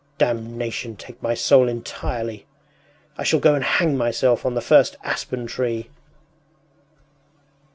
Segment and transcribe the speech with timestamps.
[0.17, 2.47] Damnation take my soul entirely!
[3.19, 5.89] I shall go and hang myself on the first aspen tree!